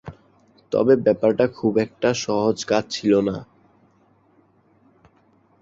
তবে 0.71 0.93
ব্যাপারটা 1.05 1.45
খুব 1.57 1.73
একটা 1.85 2.09
সহজ 2.23 2.57
কাজ 2.65 2.83
ছিল 2.89 3.13
না। 3.21 3.37